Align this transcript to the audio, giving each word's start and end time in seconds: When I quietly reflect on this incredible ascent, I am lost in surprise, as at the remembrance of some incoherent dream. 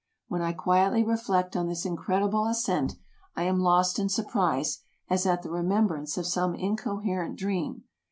When 0.29 0.41
I 0.41 0.51
quietly 0.53 1.03
reflect 1.03 1.55
on 1.55 1.67
this 1.67 1.85
incredible 1.85 2.45
ascent, 2.47 2.95
I 3.35 3.43
am 3.43 3.59
lost 3.59 3.99
in 3.99 4.09
surprise, 4.09 4.79
as 5.11 5.27
at 5.27 5.43
the 5.43 5.51
remembrance 5.51 6.17
of 6.17 6.25
some 6.25 6.55
incoherent 6.55 7.35
dream. 7.35 7.83